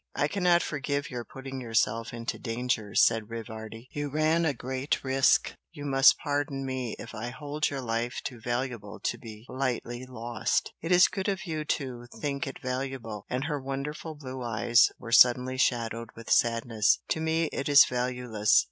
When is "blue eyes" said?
14.15-14.89